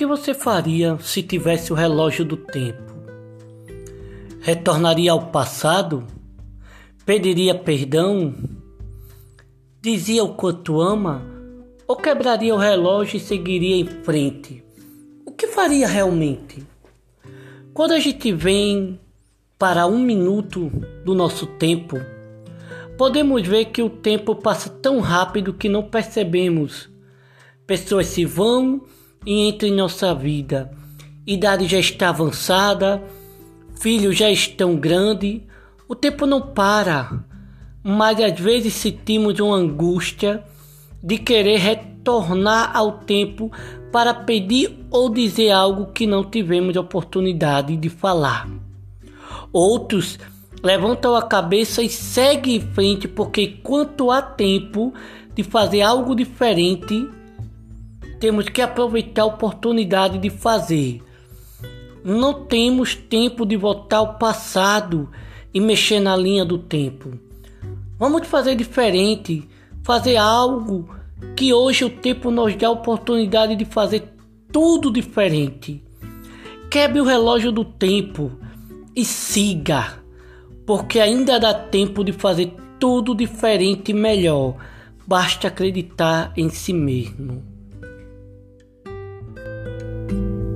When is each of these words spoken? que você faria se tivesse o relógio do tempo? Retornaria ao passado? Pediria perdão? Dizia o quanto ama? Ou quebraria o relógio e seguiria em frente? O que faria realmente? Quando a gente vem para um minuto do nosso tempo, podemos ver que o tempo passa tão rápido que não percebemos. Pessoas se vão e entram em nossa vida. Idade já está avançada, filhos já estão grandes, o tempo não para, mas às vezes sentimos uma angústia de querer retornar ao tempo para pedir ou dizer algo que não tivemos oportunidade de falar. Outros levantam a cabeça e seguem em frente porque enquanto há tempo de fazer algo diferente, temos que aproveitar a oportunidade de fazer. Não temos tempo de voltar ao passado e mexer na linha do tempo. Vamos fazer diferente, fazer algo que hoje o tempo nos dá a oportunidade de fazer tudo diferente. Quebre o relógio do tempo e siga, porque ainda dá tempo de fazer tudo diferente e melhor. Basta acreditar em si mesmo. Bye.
que 0.00 0.06
você 0.06 0.32
faria 0.32 0.96
se 0.98 1.22
tivesse 1.22 1.70
o 1.70 1.76
relógio 1.76 2.24
do 2.24 2.34
tempo? 2.34 2.90
Retornaria 4.40 5.12
ao 5.12 5.26
passado? 5.26 6.06
Pediria 7.04 7.54
perdão? 7.54 8.34
Dizia 9.78 10.24
o 10.24 10.32
quanto 10.32 10.80
ama? 10.80 11.22
Ou 11.86 11.96
quebraria 11.96 12.54
o 12.54 12.58
relógio 12.58 13.18
e 13.18 13.20
seguiria 13.20 13.76
em 13.76 13.84
frente? 13.84 14.64
O 15.26 15.32
que 15.32 15.48
faria 15.48 15.86
realmente? 15.86 16.66
Quando 17.74 17.92
a 17.92 18.00
gente 18.00 18.32
vem 18.32 18.98
para 19.58 19.86
um 19.86 19.98
minuto 19.98 20.72
do 21.04 21.14
nosso 21.14 21.44
tempo, 21.44 21.98
podemos 22.96 23.46
ver 23.46 23.66
que 23.66 23.82
o 23.82 23.90
tempo 23.90 24.34
passa 24.34 24.70
tão 24.70 25.00
rápido 25.00 25.52
que 25.52 25.68
não 25.68 25.82
percebemos. 25.82 26.88
Pessoas 27.66 28.06
se 28.06 28.24
vão 28.24 28.80
e 29.24 29.48
entram 29.48 29.68
em 29.68 29.74
nossa 29.74 30.14
vida. 30.14 30.70
Idade 31.26 31.66
já 31.66 31.78
está 31.78 32.08
avançada, 32.08 33.02
filhos 33.80 34.16
já 34.16 34.30
estão 34.30 34.76
grandes, 34.76 35.40
o 35.88 35.94
tempo 35.94 36.26
não 36.26 36.40
para, 36.40 37.24
mas 37.82 38.20
às 38.20 38.38
vezes 38.38 38.74
sentimos 38.74 39.38
uma 39.40 39.56
angústia 39.56 40.44
de 41.02 41.18
querer 41.18 41.58
retornar 41.58 42.76
ao 42.76 42.98
tempo 42.98 43.50
para 43.90 44.14
pedir 44.14 44.78
ou 44.90 45.08
dizer 45.08 45.50
algo 45.50 45.86
que 45.92 46.06
não 46.06 46.24
tivemos 46.24 46.76
oportunidade 46.76 47.76
de 47.76 47.88
falar. 47.88 48.48
Outros 49.52 50.18
levantam 50.62 51.16
a 51.16 51.22
cabeça 51.22 51.82
e 51.82 51.88
seguem 51.88 52.56
em 52.56 52.60
frente 52.60 53.08
porque 53.08 53.42
enquanto 53.42 54.10
há 54.10 54.20
tempo 54.22 54.92
de 55.34 55.42
fazer 55.42 55.82
algo 55.82 56.14
diferente, 56.14 57.08
temos 58.20 58.50
que 58.50 58.60
aproveitar 58.60 59.22
a 59.22 59.26
oportunidade 59.26 60.18
de 60.18 60.28
fazer. 60.28 61.02
Não 62.04 62.44
temos 62.44 62.94
tempo 62.94 63.46
de 63.46 63.56
voltar 63.56 63.96
ao 63.96 64.14
passado 64.14 65.08
e 65.52 65.60
mexer 65.60 66.00
na 66.00 66.14
linha 66.16 66.44
do 66.44 66.58
tempo. 66.58 67.18
Vamos 67.98 68.26
fazer 68.26 68.54
diferente, 68.54 69.48
fazer 69.82 70.16
algo 70.16 70.94
que 71.34 71.52
hoje 71.52 71.84
o 71.84 71.90
tempo 71.90 72.30
nos 72.30 72.54
dá 72.54 72.68
a 72.68 72.70
oportunidade 72.70 73.56
de 73.56 73.64
fazer 73.64 74.12
tudo 74.52 74.92
diferente. 74.92 75.82
Quebre 76.70 77.00
o 77.00 77.04
relógio 77.04 77.50
do 77.50 77.64
tempo 77.64 78.30
e 78.94 79.04
siga, 79.04 79.98
porque 80.66 81.00
ainda 81.00 81.40
dá 81.40 81.54
tempo 81.54 82.04
de 82.04 82.12
fazer 82.12 82.54
tudo 82.78 83.14
diferente 83.14 83.90
e 83.90 83.94
melhor. 83.94 84.56
Basta 85.06 85.48
acreditar 85.48 86.32
em 86.36 86.48
si 86.48 86.72
mesmo. 86.72 87.49
Bye. 90.10 90.49